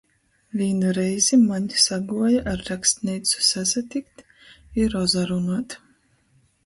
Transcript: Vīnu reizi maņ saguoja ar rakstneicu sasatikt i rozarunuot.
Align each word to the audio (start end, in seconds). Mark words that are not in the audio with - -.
Vīnu 0.59 0.93
reizi 0.97 1.37
maņ 1.41 1.67
saguoja 1.83 2.41
ar 2.53 2.65
rakstneicu 2.71 3.45
sasatikt 3.51 4.25
i 4.83 4.89
rozarunuot. 4.95 5.77